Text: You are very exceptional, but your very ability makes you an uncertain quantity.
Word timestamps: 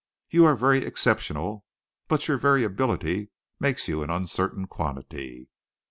You 0.31 0.45
are 0.45 0.55
very 0.55 0.83
exceptional, 0.83 1.63
but 2.07 2.27
your 2.27 2.37
very 2.39 2.63
ability 2.63 3.29
makes 3.59 3.87
you 3.87 4.01
an 4.01 4.09
uncertain 4.09 4.65
quantity. 4.65 5.47